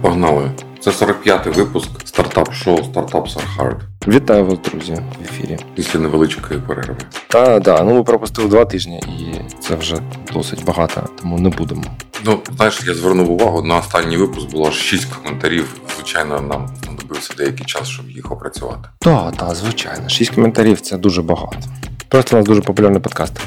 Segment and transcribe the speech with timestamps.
[0.00, 0.50] Погнали.
[0.80, 3.80] Це 45-й випуск стартап-шоу Startups are Hard.
[4.08, 5.58] Вітаю вас, друзі, в ефірі.
[5.74, 6.96] Після невеличкої перерви.
[7.28, 9.96] Та да, ну ми пропустили два тижні, і це вже
[10.32, 11.84] досить багато, тому не будемо.
[12.24, 15.74] Ну, знаєш, я звернув увагу, на останній випуск було аж 6 коментарів.
[15.96, 18.88] Звичайно, нам знадобився деякий час, щоб їх опрацювати.
[18.98, 20.08] Так, так, звичайно.
[20.08, 21.58] Шість коментарів це дуже багато.
[22.08, 23.40] Просто у нас дуже популярний подкаст.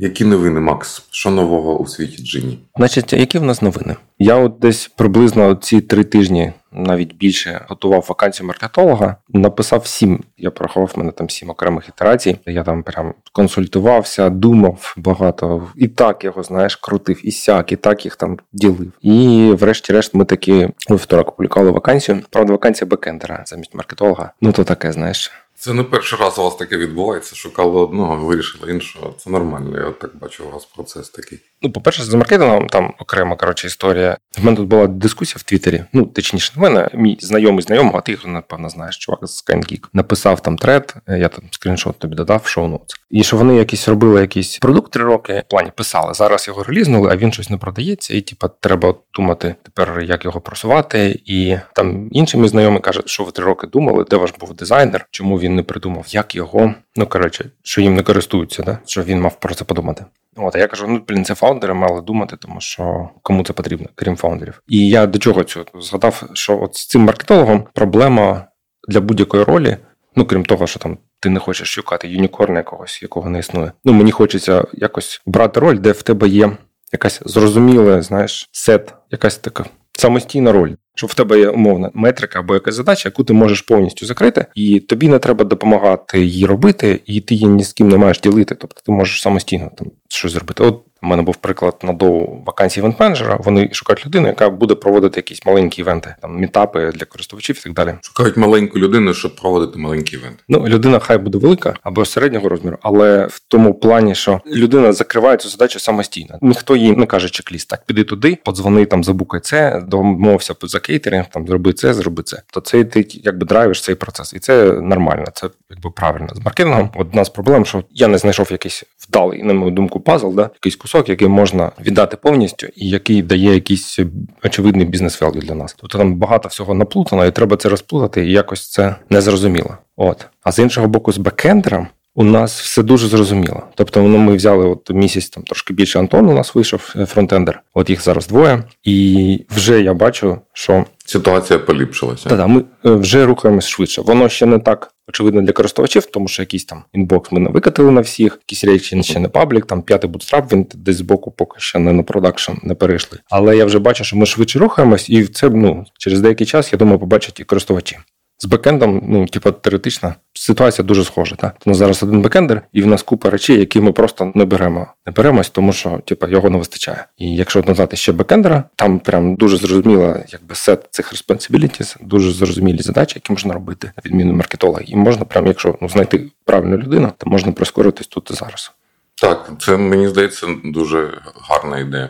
[0.00, 1.02] Які новини, Макс?
[1.10, 2.58] Що нового у світі Джині?
[2.76, 3.96] Значить, які в нас новини?
[4.18, 9.16] Я от десь приблизно ці три тижні, навіть більше, готував вакансію маркетолога.
[9.28, 10.24] Написав сім.
[10.36, 12.38] Я порахував в мене там сім окремих ітерацій.
[12.46, 15.68] Я там прям консультувався, думав багато.
[15.76, 18.92] І так його, знаєш, крутив, і сяк, і так їх там ділив.
[19.02, 22.20] І, врешті-решт, ми таки у вівторок опублікували вакансію.
[22.30, 24.32] Правда, вакансія бекендера замість маркетолога.
[24.40, 25.32] Ну то таке, знаєш.
[25.60, 27.36] Це не перший раз у вас таке відбувається.
[27.36, 29.14] Шукали одного, вирішили іншого.
[29.18, 29.78] Це нормально.
[29.78, 31.38] Я так бачу, у вас процес такий.
[31.62, 34.16] Ну, по-перше, з маркетингом там окрема коротше історія.
[34.38, 35.84] В мене тут була дискусія в Твіттері.
[35.92, 39.84] Ну, точніше, в мене мій знайомий знайомий, а ти його, напевно, знаєш, чувак з ScanGeek.
[39.92, 42.94] Написав там тред, я там скріншот тобі додав, шоу ноутс.
[43.10, 46.14] І що вони якісь робили якийсь продукт три роки, в плані писали.
[46.14, 50.40] Зараз його релізнули, а він щось не продається, і типа треба думати тепер, як його
[50.40, 51.20] просувати.
[51.24, 55.06] І там інші мій знайомі кажуть, що ви три роки думали, де ваш був дизайнер,
[55.10, 56.74] чому він не придумав, як його.
[56.96, 58.78] Ну коротше, що їм не користуються, да?
[58.86, 60.04] що він мав про це подумати.
[60.38, 63.88] От, а я кажу, ну блін, це фаундери мали думати, тому що кому це потрібно,
[63.94, 64.62] крім фаундерів.
[64.68, 68.44] І я до чого цього згадав, що от з цим маркетологом проблема
[68.88, 69.76] для будь-якої ролі,
[70.16, 73.72] ну крім того, що там ти не хочеш шукати юнікорна якогось, якого не існує.
[73.84, 76.50] Ну мені хочеться якось брати роль, де в тебе є
[76.92, 80.74] якась зрозуміла, знаєш, сет, якась така самостійна роль.
[80.98, 84.80] Що в тебе є умовна метрика або якась задача, яку ти можеш повністю закрити, і
[84.80, 88.54] тобі не треба допомагати її робити, і ти її ні з ким не маєш ділити.
[88.54, 90.64] Тобто ти можеш самостійно там щось зробити.
[90.64, 93.36] От у мене був приклад на доу вакансії івент-менеджера.
[93.40, 97.72] Вони шукають людину, яка буде проводити якісь маленькі івенти, там мітапи для користувачів і так
[97.72, 97.94] далі.
[98.00, 100.42] Шукають маленьку людину, щоб проводити маленькі івенти.
[100.48, 105.36] Ну, людина хай буде велика або середнього розміру, але в тому плані, що людина закриває
[105.36, 106.38] цю задачу самостійно.
[106.42, 107.68] Ніхто їй не каже чек-ліст.
[107.68, 112.42] Так, піди туди, подзвони там, забукай це, домовся за кейтеринг, там зроби це, зроби це.
[112.52, 116.90] То це ти якби драйвиш цей процес, і це нормально, це якби правильно з маркетингом.
[116.94, 120.76] Одна з проблем, що я не знайшов якийсь вдалий, на мою думку, пазл, да, якийсь
[120.88, 123.98] кусок, який можна віддати повністю, і який дає якийсь
[124.44, 125.76] очевидний бізнес value для нас.
[125.80, 129.76] Тобто там багато всього наплутано, і треба це розплутати, і якось це незрозуміло.
[129.96, 130.26] От.
[130.42, 131.86] А з іншого боку, з бекендером
[132.18, 133.62] у нас все дуже зрозуміло.
[133.74, 136.28] Тобто, ну, ми взяли от місяць там трошки більше Антон.
[136.28, 137.62] У нас вийшов фронтендер.
[137.74, 142.28] От їх зараз двоє, і вже я бачу, що ситуація поліпшилася.
[142.28, 144.02] Та-да, ми вже рухаємось швидше.
[144.02, 147.90] Воно ще не так очевидно для користувачів, тому що якийсь там inbox ми не викатили
[147.90, 149.66] на всіх, якісь речі ще не public.
[149.66, 153.18] Там п'ятий Bootstrap, він десь з боку поки що не на production не перейшли.
[153.30, 156.78] Але я вже бачу, що ми швидше рухаємось, і це ну через деякий час я
[156.78, 157.98] думаю, побачать і користувачі.
[158.40, 161.36] З бекендом, ну, типу, теоретично, ситуація дуже схожа.
[161.36, 161.56] Так?
[161.66, 164.86] У зараз один бекендер, і в нас купа речей, які ми просто не беремо.
[165.06, 167.06] Не беремось, тому що типу, його не вистачає.
[167.16, 172.82] І якщо надати ще бекендера, там прям дуже зрозуміло, якби сет цих responsibilities, дуже зрозумілі
[172.82, 174.80] задачі, які можна робити на відміну маркетолога.
[174.86, 178.72] І можна, прям, якщо ну, знайти правильну людину, то можна прискоритись тут і зараз.
[179.14, 182.08] Так, це мені здається дуже гарна ідея.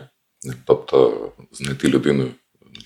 [0.65, 2.25] Тобто знайти людину,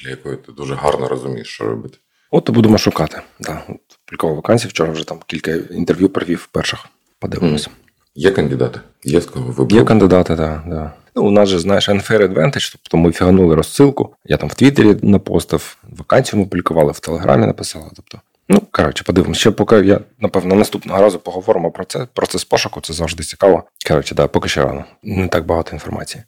[0.04, 1.98] для якої ти дуже гарно розумієш, що робити.
[2.36, 3.22] От будемо шукати.
[3.40, 3.62] Да.
[4.06, 4.70] Публікував вакансії.
[4.70, 6.86] Вчора вже там кілька інтерв'ю провів перших.
[7.20, 7.70] Подивимося.
[8.16, 8.80] Є кандидати?
[9.04, 9.76] Є з кого вибрати?
[9.76, 10.38] Є кандидати, так.
[10.38, 10.92] Да, да.
[11.16, 14.16] Ну, у нас же, знаєш, unfair advantage, тобто ми фіганули розсилку.
[14.26, 17.86] Я там в Твіттері напостив, вакансію ми публікували, в Телеграмі написали.
[17.96, 19.40] Тобто, ну, коротше, подивимося.
[19.40, 22.08] Ще поки я, напевно, наступного разу поговоримо про це.
[22.14, 23.64] Процес пошуку це завжди цікаво.
[23.88, 24.86] Коротше, да, поки що рано.
[25.04, 26.24] Не так багато інформації.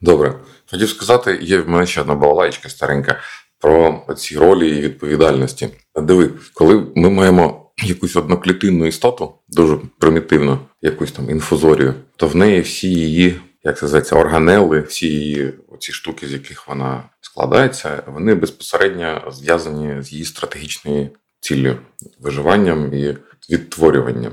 [0.00, 0.34] Добре.
[0.70, 3.16] Хотів сказати, є в мене ще одна балалайка старенька
[3.58, 5.68] про ці ролі і відповідальності.
[5.96, 12.60] Диви, коли ми маємо якусь одноклітинну істоту, дуже примітивну, якусь там інфузорію, то в неї
[12.60, 18.34] всі її, як це зветься, органели, всі її ці штуки, з яких вона складається, вони
[18.34, 21.08] безпосередньо зв'язані з її стратегічною
[21.40, 21.76] ціллю,
[22.20, 23.16] виживанням і
[23.50, 24.32] відтворюванням.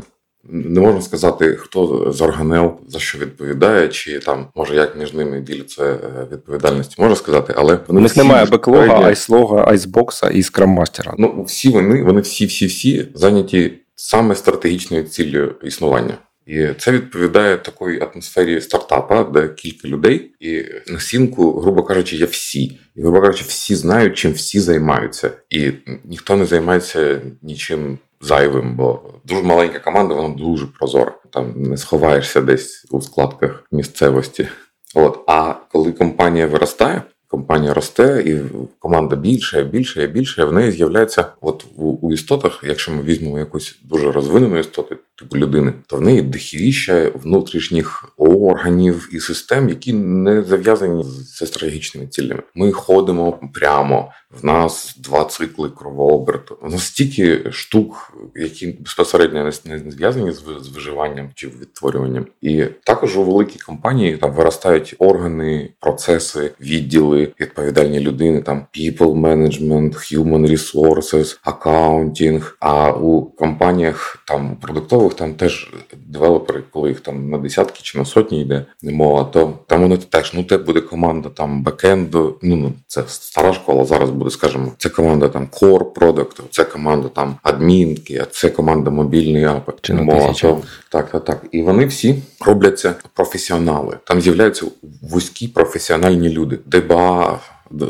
[0.49, 5.41] Не можна сказати, хто з органел за що відповідає, чи там може як між ними
[5.41, 5.99] діляться
[6.31, 6.95] відповідальності.
[7.01, 11.13] Можна сказати, але у них немає беклога, айслога, айсбокса і скраммастера.
[11.17, 16.17] Ну всі вони, вони всі, всі, всі зайняті саме стратегічною ціллю існування.
[16.45, 22.25] І це відповідає такої атмосфері стартапа, де кілька людей, і на сімку, грубо кажучи, є
[22.25, 22.63] всі.
[22.95, 25.71] І, грубо кажучи, всі знають, чим всі займаються, і
[26.03, 31.13] ніхто не займається нічим зайвим, бо дуже маленька команда, вона дуже прозора.
[31.31, 34.47] Там не сховаєшся десь у складках місцевості.
[34.95, 38.39] От, а коли компанія виростає, компанія росте, і
[38.79, 43.79] команда більше, більше, більше, в неї з'являється, от у, у істотах, якщо ми візьмемо якусь
[43.83, 50.43] дуже розвинену істоту, типу людини, то в неї дохіріща внутрішніх органів і систем, які не
[50.43, 52.43] зав'язані з стратегічними цілями.
[52.55, 54.11] Ми ходимо прямо.
[54.41, 56.57] В нас два цикли кровооберту.
[56.61, 62.25] У нас стільки штук, які безпосередньо не зв'язані з виживанням чи відтворюванням.
[62.41, 69.93] І також у великій компанії там виростають органи, процеси, відділи, відповідальні людини, там people management,
[69.93, 75.71] human resources, accounting, А у компаніях там продуктових там теж
[76.07, 80.33] девелопери, коли їх там на десятки чи на сотні йде мова, то там вони теж
[80.33, 82.37] ну те буде команда там бекенду.
[82.41, 83.85] Ну ну це стара школа.
[83.85, 88.89] Зараз буде, скажімо, це команда там core product, це команда там адмінки, а це команда
[88.89, 89.73] мобільний апи.
[89.81, 91.45] Чи мова, то, так, так, так.
[91.51, 93.97] І вони всі робляться професіонали.
[94.03, 94.65] Там з'являються
[95.01, 97.39] вузькі професіональні люди, деба.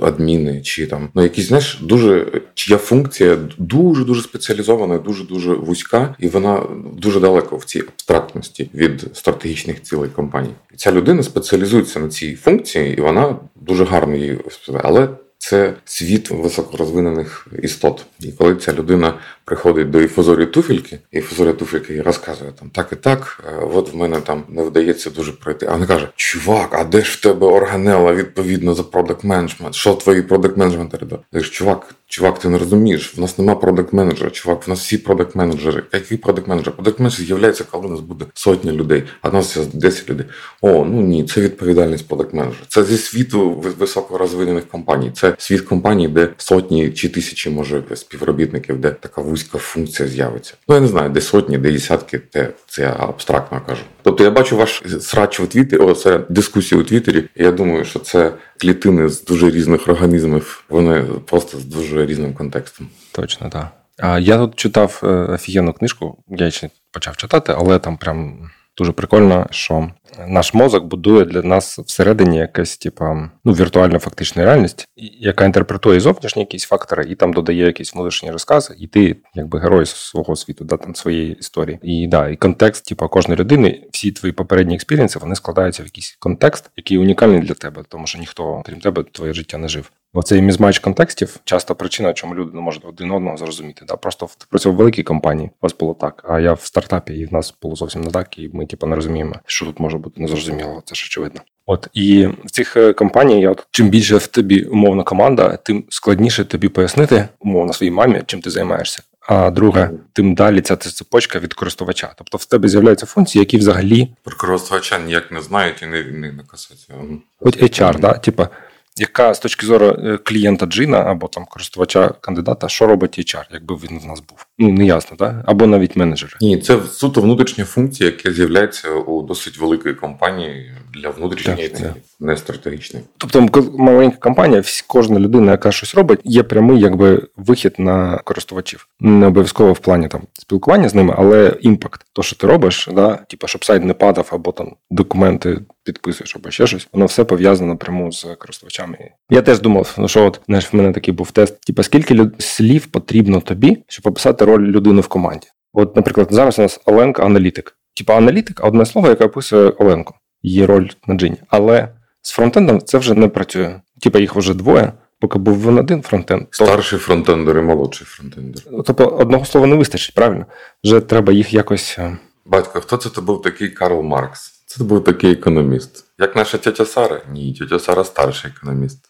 [0.02, 6.16] Адміни чи там ну якісь знаєш, дуже чия функція дуже дуже спеціалізована, дуже дуже вузька,
[6.20, 6.64] і вона
[6.98, 10.54] дуже далеко в цій абстрактності від стратегічних цілей компанії.
[10.74, 14.40] І ця людина спеціалізується на цій функції, і вона дуже гарно її
[14.84, 15.10] але
[15.50, 18.06] це світ високорозвинених істот.
[18.20, 19.14] І коли ця людина
[19.44, 23.94] приходить до іфозорі туфельки, і іфозорія туфельки і розказує там так і так, е, от
[23.94, 25.66] в мене там не вдається дуже пройти.
[25.66, 29.76] А вона каже: Чувак, а де ж в тебе органела відповідно за продакт менеджмент?
[29.76, 31.08] Що твої продакт менеджментери?
[31.34, 34.98] Кажу, чувак, Чувак, ти не розумієш, в нас нема продакт менеджера чувак, в нас всі
[34.98, 39.30] продакт менеджери Який продакт менеджер продакт менеджер з'являється, коли у нас буде сотні людей, а
[39.30, 40.26] в нас 10 людей.
[40.62, 45.12] О, ну ні, це відповідальність продакт менеджера Це зі світу високорозвинених компаній.
[45.16, 50.54] Це світ компаній, де сотні чи тисячі може співробітників, де така вузька функція з'явиться.
[50.68, 53.82] Ну я не знаю, де сотні, де десятки, те це я абстрактно кажу.
[54.04, 57.24] Тобто я бачу ваш срач у Твіттері, о, це дискусії у Твіттері.
[57.36, 60.64] Я думаю, що це клітини з дуже різних організмів.
[60.70, 62.90] Вони просто з дуже різним контекстом.
[63.12, 63.68] Точно, так.
[63.98, 68.92] А я тут читав е, офігенну книжку, я ще почав читати, але там прям дуже
[68.92, 69.90] прикольно, що
[70.28, 74.88] наш мозок будує для нас всередині якась, типа, ну, віртуальна фактична реальність,
[75.20, 79.86] яка інтерпретує зовнішні якісь фактори, і там додає якісь внутрішні розкази, і ти, якби герой
[79.86, 81.80] свого світу, да, там своєї історії.
[81.82, 86.18] І да, і контекст, типа, кожної людини, всі твої попередні експірієнси, вони складаються в якийсь
[86.20, 89.92] контекст, який унікальний для тебе, тому що ніхто, крім тебе, твоє життя не жив.
[90.18, 93.86] Оцей мізмач контекстів часта причина, чому люди не можуть один одного зрозуміти.
[93.88, 93.96] Да?
[93.96, 97.26] Просто ти працював в великій компанії, у вас було так, а я в стартапі, і
[97.26, 100.22] в нас було зовсім не так, і ми, типу, не розуміємо, що тут може бути
[100.22, 100.82] незрозуміло.
[100.86, 101.42] Це ж очевидно.
[101.66, 106.70] От і в цих е, компаніях чим більше в тобі умовна команда, тим складніше тобі
[106.70, 109.04] пояснити умовно своїй мамі, чим ти займаєшся.
[109.28, 112.14] А друге, тим далі ця цепочка від користувача.
[112.18, 116.32] Тобто в тебе з'являються функції, які взагалі про користувача ніяк не знають і не не,
[116.32, 116.94] не касаються.
[117.40, 118.50] От HR, да, типа
[118.98, 123.76] яка з точки зору е, клієнта Джина або там користувача кандидата, що робить HR, якби
[123.76, 124.46] він в нас був?
[124.58, 125.36] Ну не ясно, так?
[125.46, 126.38] Або навіть менеджер.
[126.42, 132.38] Ні, це суто внутрішня функція, яка з'являється у досить великої компанії для внутрішньої так, не
[132.38, 133.06] стратегічної.
[133.18, 138.88] Тобто, маленька компанія, кожна людина, яка щось робить, є прямий якби вихід на користувачів.
[139.00, 142.06] Не обов'язково в плані там спілкування з ними, але impact.
[142.14, 146.52] То, що ти робиш, да, типу, щоб сайт не падав, або там документи підписуєш, або
[146.52, 148.98] ще щось, воно все пов'язано напряму з користувачами.
[149.30, 151.62] Я теж думав, ну що от знаєш, в мене такий був тест.
[151.62, 155.48] Типу, скільки слів потрібно тобі, щоб описати роль людини в команді?
[155.74, 157.78] От, наприклад, зараз у нас Оленка аналітик.
[157.94, 160.14] Типа аналітик, одне слово, яке описує Оленку.
[160.44, 161.38] Її роль на джині.
[161.48, 161.90] Але
[162.22, 163.82] з фронтендом це вже не працює.
[164.02, 164.94] Типа їх вже двоє.
[165.20, 166.48] Поки був він один фронтенд.
[166.52, 168.64] Старший фронтендер і молодший фронтендер.
[168.86, 170.46] Тобто одного слова не вистачить, правильно?
[170.84, 171.96] Вже треба їх якось.
[172.00, 174.64] Е, Батько, хто це був такий Карл Маркс?
[174.66, 176.06] Це був такий економіст.
[176.20, 177.22] Як наша тетя Сара?
[177.32, 179.10] Ні, тетя Сара старший економіст.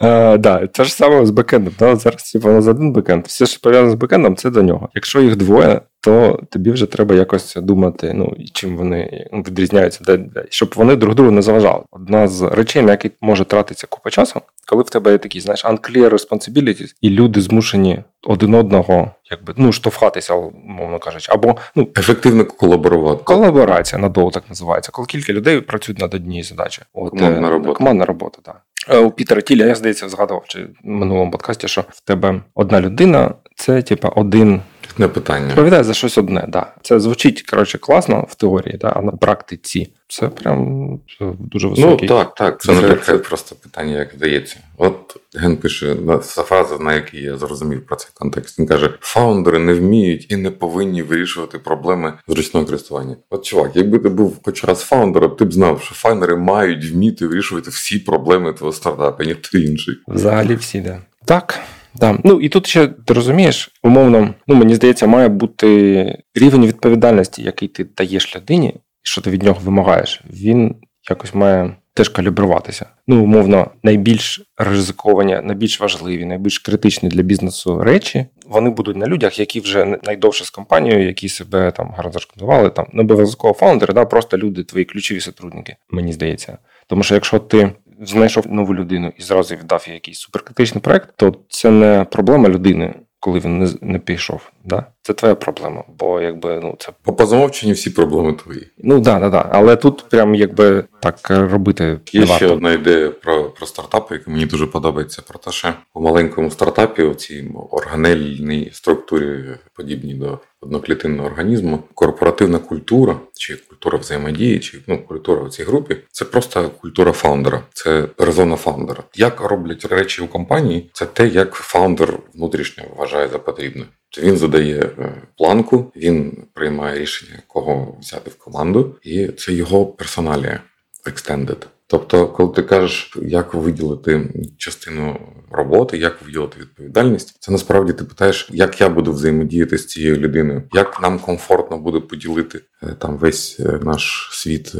[0.00, 1.74] Так, да, Те ж саме з бекендом.
[1.78, 1.96] Да?
[1.96, 3.26] Зараз типу, у нас один бекенд.
[3.26, 4.88] Все, що пов'язане з бекендом, це до нього.
[4.94, 10.44] Якщо їх двоє, то тобі вже треба якось думати, ну чим вони відрізняються, де, де
[10.48, 11.82] щоб вони друг другу не заважали.
[11.90, 15.64] Одна з речей, на які може тратитися купа часу, коли в тебе є такі, знаєш,
[15.64, 20.34] unclear responsibilities, і люди змушені один одного, якби ну штовхатися,
[20.64, 23.24] мовно кажучи, або ну ефективно колаборувати.
[23.24, 24.92] Колаборація надовго так називається.
[24.92, 26.86] Коли кілька людей працюють над однією задачею.
[26.92, 27.78] От командна е, робота.
[27.78, 28.62] Командна робота, так.
[28.88, 32.80] Е, у Пітера Тіля, я здається, згадував чи в минулому подкасті, що в тебе одна
[32.80, 34.60] людина це типа один.
[34.98, 35.46] Не питання.
[35.46, 36.66] Відповідає за щось одне, да.
[36.82, 42.08] Це звучить коротше класно в теорії, да, а на практиці це прям це дуже високий.
[42.08, 42.60] Ну так, так.
[42.60, 42.72] Це
[43.12, 44.56] не просто питання, як здається.
[44.76, 48.58] От Ген пише ця фраза, на якій я зрозумів про цей контекст.
[48.58, 53.16] Він каже: фаундери не вміють і не повинні вирішувати проблеми зручного користування.
[53.30, 57.26] От чувак, якби ти був хоч раз фаундером, ти б знав, що фаундери мають вміти
[57.26, 59.94] вирішувати всі проблеми твого стартапу, ніхто інший.
[60.08, 60.98] Взагалі всі, да.
[61.24, 61.60] Так.
[61.94, 62.18] Да.
[62.24, 67.68] Ну і тут ще ти розумієш, умовно, ну мені здається, має бути рівень відповідальності, який
[67.68, 70.22] ти даєш людині, що ти від нього вимагаєш.
[70.30, 70.74] Він
[71.10, 72.86] якось має теж калібруватися.
[73.06, 78.26] Ну, умовно, найбільш ризиковані, найбільш важливі, найбільш критичні для бізнесу речі.
[78.46, 82.86] Вони будуть на людях, які вже найдовше з компанією, які себе там гарно зарекомендували, там
[82.92, 86.58] не обов'язково фаундери, да, просто люди, твої ключові сотрудники, мені здається.
[86.86, 91.34] Тому що якщо ти знайшов нову людину і зразу віддав їй якийсь суперкритичний проект, то
[91.48, 94.52] це не проблема людини, коли він не не пішов.
[94.64, 94.86] Да?
[95.04, 98.68] Це твоя проблема, бо якби ну це по позамовченню всі проблеми твої.
[98.78, 99.48] Ну да, да, да.
[99.52, 102.00] Але тут прям якби так робити.
[102.12, 105.22] Є не ще одна ідея про про стартапи, яка мені дуже подобається.
[105.22, 109.44] Про те, що у маленькому стартапі у цій органельній структурі,
[109.74, 115.96] подібній до одноклітинного організму, корпоративна культура чи культура взаємодії, чи ну культура у цій групі
[116.12, 119.02] це просто культура фаундера, це персона фаундера.
[119.14, 123.84] Як роблять речі у компанії, це те, як фаундер внутрішньо вважає за потрібне.
[124.18, 130.60] Він задає е, планку, він приймає рішення, кого взяти в команду, і це його персоналія
[131.06, 131.66] extended.
[131.86, 134.28] Тобто, коли ти кажеш, як виділити
[134.58, 140.16] частину роботи, як виділити відповідальність, це насправді ти питаєш, як я буду взаємодіяти з цією
[140.16, 144.72] людиною, як нам комфортно буде поділити е, там весь е, наш світ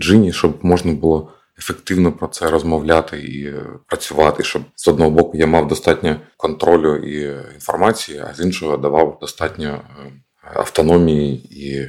[0.00, 5.36] джині, щоб можна було ефективно про це розмовляти і е, працювати, щоб з одного боку
[5.36, 10.12] я мав достатньо контролю і інформації, а з іншого давав достатньо е,
[10.54, 11.88] автономії і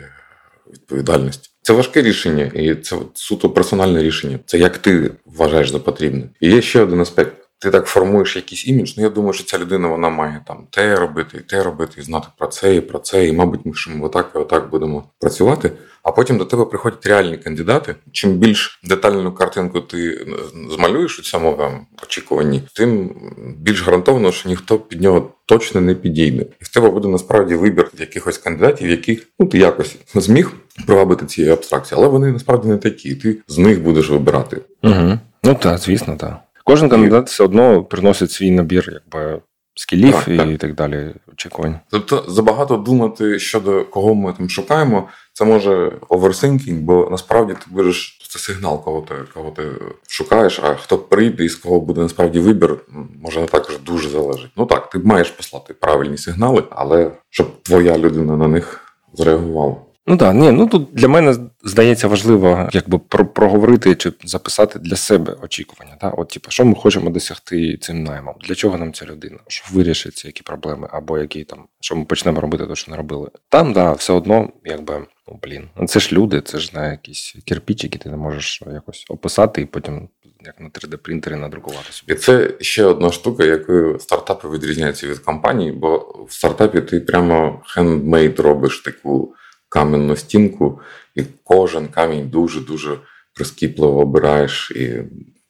[0.74, 1.50] відповідальності.
[1.62, 4.40] Це важке рішення, і це суто персональне рішення.
[4.46, 6.30] Це як ти вважаєш за потрібне.
[6.40, 7.49] І є ще один аспект.
[7.62, 8.94] Ти так формуєш якийсь імідж.
[8.98, 12.02] Ну я думаю, що ця людина вона має там те робити, і те робити, і
[12.02, 13.28] знати про це, і про це.
[13.28, 15.72] І, мабуть, ми ми отак і отак будемо працювати.
[16.04, 17.96] А потім до тебе приходять реальні кандидати.
[18.12, 20.28] Чим більш детальну картинку ти
[20.72, 23.16] змалюєш у цьому там очікуванні, тим
[23.58, 26.42] більш гарантовано, що ніхто під нього точно не підійде.
[26.42, 30.52] І в тебе буде насправді вибір якихось кандидатів, яких ну ти якось зміг
[30.88, 33.16] привабити цієї абстракції, але вони насправді не такі.
[33.16, 34.62] Ти з них будеш вибирати.
[34.84, 35.20] Угу.
[35.44, 36.40] Ну так, звісно, так.
[36.70, 39.42] Кожен кандидат все одно приносить свій набір, якби.
[39.76, 40.58] Скілів так, і так.
[40.60, 41.80] так далі очікувань.
[41.92, 48.22] Тобто забагато думати щодо кого ми там шукаємо, це може overthinking, бо насправді ти будеш
[48.30, 49.64] це сигнал, кого ти кого ти
[50.08, 52.78] шукаєш, а хто прийде і з кого буде насправді вибір,
[53.22, 54.52] може не також дуже залежить.
[54.58, 59.76] Ну так, ти маєш послати правильні сигнали, але щоб твоя людина на них зреагувала.
[60.08, 63.00] Ну так, ні, ну тут для мене здається важливо, якби
[63.34, 65.98] проговорити чи записати для себе очікування.
[66.02, 66.10] Да?
[66.10, 68.36] От, типу, що ми хочемо досягти цим наймом?
[68.48, 69.38] Для чого нам ця людина?
[69.48, 73.30] Що вирішиться які проблеми, або які там, що ми почнемо робити, то що не робили.
[73.50, 75.06] Там, да, все одно, якби.
[75.28, 79.06] Ну, блін, ну, це ж люди, це ж на якісь кирпичики, ти не можеш якось
[79.10, 80.10] описати і потім
[80.46, 82.14] як на 3D-принтері надрукувати собі.
[82.14, 85.98] І це ще одна штука, якою стартапи відрізняються від компаній, бо
[86.30, 89.36] в стартапі ти прямо хендмейд робиш таку
[89.70, 90.80] каменну стінку,
[91.16, 92.98] і кожен камінь дуже-дуже
[93.34, 95.04] прискіпливо обираєш і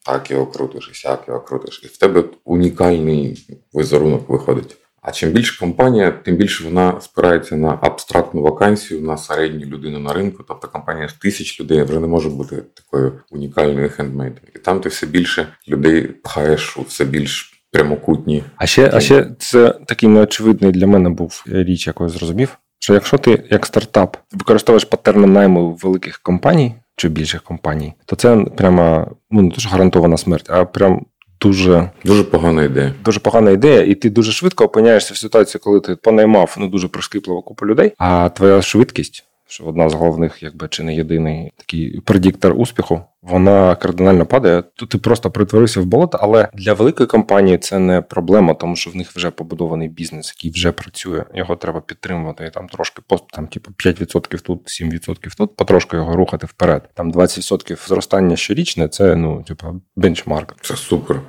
[0.06, 1.82] так його крутиш, і сяк його крутиш.
[1.84, 4.78] І в тебе унікальний візерунок виходить.
[5.02, 10.14] А чим більше компанія, тим більше вона спирається на абстрактну вакансію, на середню людину на
[10.14, 10.44] ринку.
[10.48, 14.44] Тобто компанія з тисяч людей вже не може бути такою унікальною хендмейдом.
[14.56, 18.44] І там ти все більше людей пхаєш у все більш прямокутні.
[18.56, 22.58] А ще, а ще це такий неочевидний для мене був річ, яку я зрозумів.
[22.80, 28.46] Що якщо ти як стартап використовуєш паттерни найму великих компаній чи більших компаній, то це
[28.58, 31.06] прямо ну не дуже гарантована смерть, а прям
[31.42, 32.94] дуже дуже погана ідея.
[33.06, 36.88] Дуже погана ідея, і ти дуже швидко опиняєшся в ситуації, коли ти понаймав ну дуже
[36.88, 42.02] прискіпливо купу людей, а твоя швидкість що одна з головних, якби чи не єдиний такий
[42.02, 44.64] предіктор успіху, вона кардинально падає.
[44.76, 48.92] Тут ти просто притворився в болото, але для великої компанії це не проблема, тому що
[48.92, 51.24] в них вже побудований бізнес, який вже працює.
[51.34, 52.46] Його треба підтримувати.
[52.46, 53.02] І там трошки
[53.34, 56.90] там, типу, 5% тут, 7% тут, потрошки його рухати вперед.
[56.94, 60.56] Там 20% зростання щорічне, це ну, типу, бенчмарк.
[60.62, 61.22] Це супер.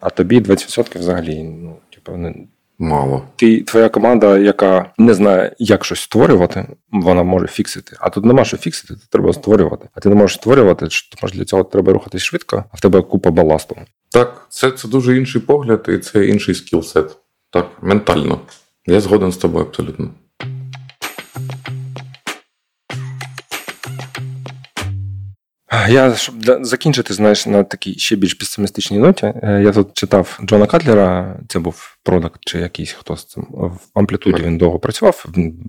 [0.00, 2.34] А тобі 20% взагалі, ну, типу, не.
[2.78, 3.22] Мало.
[3.36, 7.96] Ти твоя команда, яка не знає, як щось створювати, вона може фіксити.
[8.00, 9.88] А тут нема що фіксити, то треба створювати.
[9.94, 13.02] А ти не можеш створювати, тому що для цього треба рухатись швидко, а в тебе
[13.02, 13.76] купа баласту.
[14.10, 17.16] Так, це це дуже інший погляд, і це інший скілсет.
[17.50, 18.40] Так, ментально.
[18.86, 20.10] Я згоден з тобою абсолютно.
[25.88, 29.32] Я щоб закінчити, знаєш, на такій ще більш песимістичній ноті.
[29.42, 34.42] Е, я тут читав Джона Катлера, це був продакт чи якийсь хтось там в амплітуді.
[34.42, 35.24] Він довго працював.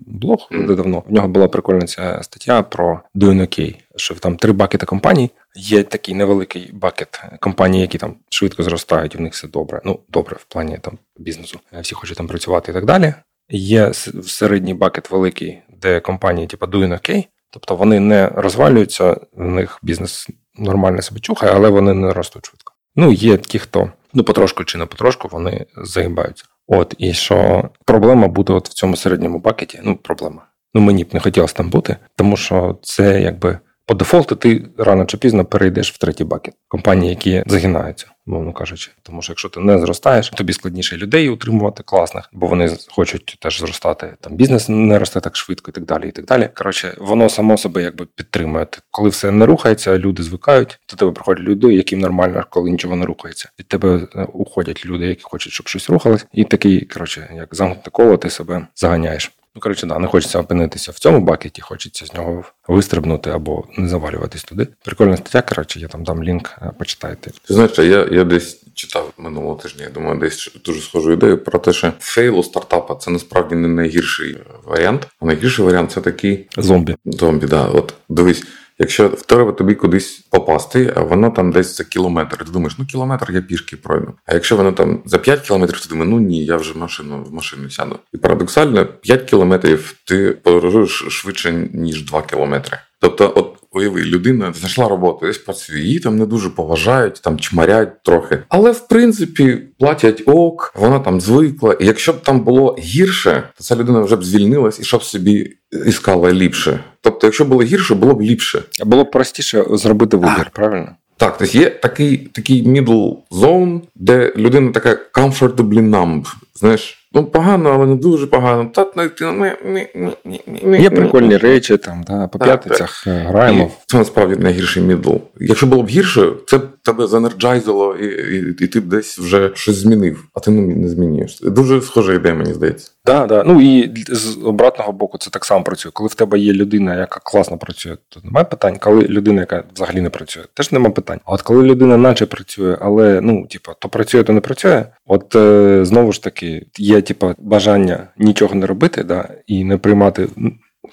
[0.06, 0.74] Блог mm.
[0.74, 1.02] давно.
[1.06, 5.30] В нього була прикольна ця стаття про Doing OK, що там три бакети компаній.
[5.56, 9.80] Є такий невеликий бакет компаній, які там швидко зростають, в них все добре.
[9.84, 11.60] Ну добре, в плані там бізнесу.
[11.80, 13.14] Всі хочуть там працювати і так далі.
[13.52, 13.92] Є
[14.26, 20.28] середній бакет великий, де компанії, типу Doing OK, Тобто вони не розвалюються, в них бізнес
[20.58, 22.72] нормально себе чухає, але вони не ростуть швидко.
[22.96, 26.44] Ну, є ті, хто ну потрошку чи не потрошку вони загибаються.
[26.66, 29.80] От і що проблема буде от в цьому середньому пакеті.
[29.84, 30.46] Ну, проблема.
[30.74, 33.58] Ну мені б не хотілося там бути, тому що це якби
[33.90, 38.90] по дефолту ти рано чи пізно перейдеш в третій бакет компанії, які загинаються, мовно кажучи.
[39.02, 43.58] Тому що якщо ти не зростаєш, тобі складніше людей утримувати класних, бо вони хочуть теж
[43.60, 44.14] зростати.
[44.20, 46.08] Там бізнес не росте так швидко, і так далі.
[46.08, 46.48] І так далі.
[46.54, 48.66] Коротше, воно само себе якби підтримує.
[48.90, 50.80] Коли все не рухається, люди звикають.
[50.90, 53.50] До тебе приходять люди, яким нормально, коли нічого не рухається.
[53.58, 57.90] Від тебе е, уходять люди, які хочуть, щоб щось рухалось, і такий коротше, як замкнуте
[57.90, 59.32] коло, ти себе заганяєш.
[59.54, 63.64] Ну, коротше, да, не хочеться опинитися в цьому bucket і, хочеться з нього вистрибнути або
[63.76, 64.68] не завалюватись туди.
[64.84, 67.30] Прикольна стаття, коротше, я там дам link, е, почитайте.
[67.30, 71.58] Ти знаєш, я я десь читав минулого тижня, я думаю, десь дуже схожу ідею про
[71.58, 76.48] те, що fail у стартапа це насправді не найгірший варіант, а найгірший варіант це такий
[76.56, 76.96] зомбі.
[77.04, 77.64] Зомбі, да.
[77.64, 78.42] От дивись.
[78.80, 82.36] Якщо треба тобі кудись попасти, а воно там десь за кілометр.
[82.36, 84.14] Ти думаєш, ну кілометр я пішки пройду.
[84.26, 87.32] А якщо воно там за 5 кілометрів, ти думаєш, ну ні, я вже машину в
[87.32, 87.98] машину сяду.
[88.12, 92.78] І парадоксально, 5 кілометрів ти подорожуєш швидше ніж 2 кілометри.
[93.00, 98.02] Тобто, от уяви, людина знайшла роботу, десь працює, її там не дуже поважають, там чмарять
[98.02, 98.38] трохи.
[98.48, 101.74] Але в принципі платять ок, вона там звикла.
[101.80, 105.56] І якщо б там було гірше, то ця людина вже б звільнилась і щоб собі
[105.86, 106.84] іскала ліпше.
[107.00, 108.62] Тобто, якщо було гірше, було б ліпше.
[108.84, 110.96] Було б простіше зробити вибір, правильно?
[111.16, 116.99] Так, тобто є такий такий middle zone, де людина така comfortably numb, знаєш.
[117.12, 118.70] Ну, погано, але не дуже погано.
[118.74, 120.16] Та, ну, не, не,
[120.62, 123.64] не, Є прикольні речі, там, да, по п'ятницях так, граємо.
[123.64, 125.16] І це насправді найгірший мідл.
[125.40, 129.50] Якщо було б гірше, це б тебе занерджайзило, і, і, і ти б десь вже
[129.54, 131.40] щось змінив, а ти не змінюєш.
[131.40, 132.90] Дуже схожа ідея, мені здається.
[133.04, 133.52] Так, да, да.
[133.52, 135.92] Ну і з обратного боку це так само працює.
[135.92, 138.76] Коли в тебе є людина, яка класно працює, то немає питань.
[138.80, 141.20] Коли людина, яка взагалі не працює, теж немає питань.
[141.24, 144.84] А от коли людина наче працює, але ну, типу, то працює, то не працює.
[145.06, 150.28] От е, знову ж таки, є типу, бажання нічого не робити, да, і не приймати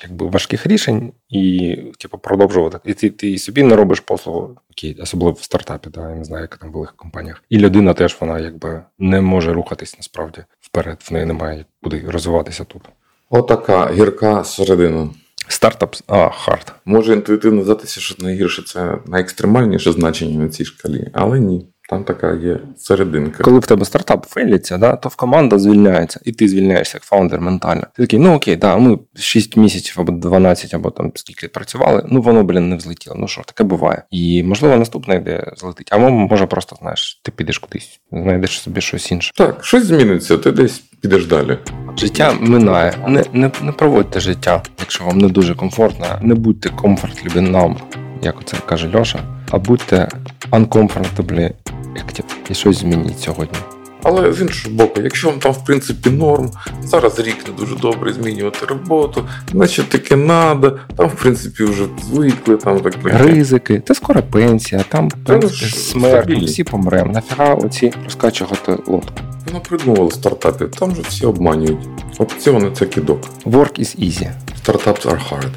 [0.03, 2.79] якби важких рішень і типу, продовжувати.
[2.85, 6.41] І ти ти собі не робиш послугу, окей, особливо в стартапі, да, я не знаю,
[6.41, 7.43] як там в великих компаніях.
[7.49, 10.97] І людина теж вона якби не може рухатись насправді вперед.
[11.09, 12.81] В неї немає куди розвиватися тут.
[13.29, 15.09] Отака гірка середина.
[15.49, 16.73] Startups are hard.
[16.85, 21.65] Може інтуїтивно здатися, що найгірше це найекстремальніше значення на цій шкалі, але ні.
[21.89, 23.43] Там така є серединка.
[23.43, 27.41] Коли в тебе стартап фейлиться, да, то в команда звільняється, і ти звільняєшся як фаундер
[27.41, 27.81] ментально.
[27.95, 32.21] Ти такий, ну окей, да, ми 6 місяців або 12, або там скільки працювали, ну
[32.21, 33.15] воно, блін, не взлетіло.
[33.19, 34.03] Ну що, таке буває.
[34.11, 35.89] І можливо наступна ідея злетить.
[35.91, 39.31] А може просто знаєш, ти підеш кудись, знайдеш собі щось інше.
[39.35, 41.57] Так, щось зміниться, ти десь підеш далі.
[41.97, 42.93] Життя минає.
[43.07, 46.05] Не не, не проводьте життя, якщо вам не дуже комфортно.
[46.21, 47.77] Не будьте комфортлі нам,
[48.21, 49.19] як це каже Льоша,
[49.51, 50.07] а будьте
[50.51, 51.51] uncomfortably
[51.97, 53.59] active і щось змініть сьогодні.
[54.03, 56.51] Але з іншого боку, якщо вам там в принципі норм,
[56.83, 62.57] зараз рік не дуже добре змінювати роботу, значить таке надо, там в принципі вже звикли,
[62.57, 67.13] там так ризики, це скоро пенсія, там принципі, смерть, всі помремо.
[67.13, 69.21] Нафіга оці розкачувати лодку.
[69.47, 71.87] Воно придумували стартапи, там же всі обманюють.
[72.17, 73.21] Опціони це кидок.
[73.45, 74.31] Work is easy.
[74.65, 75.51] Startups are hard.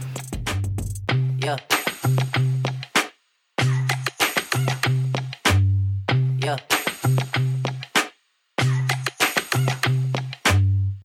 [6.51, 6.80] Yeah.